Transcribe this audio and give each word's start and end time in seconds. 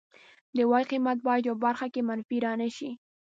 د 0.55 0.57
وای 0.71 0.83
قیمت 0.91 1.17
باید 1.27 1.43
په 1.43 1.47
یوه 1.47 1.61
برخه 1.65 1.87
کې 1.93 2.01
منفي 2.09 2.37
را 2.45 2.53
نشي 2.61 2.91